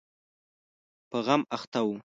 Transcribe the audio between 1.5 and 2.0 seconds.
اخته و.